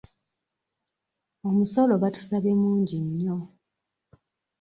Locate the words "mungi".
2.61-2.97